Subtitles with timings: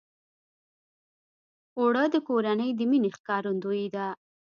[1.79, 4.07] اوړه د کورنۍ د مینې ښکارندویي ده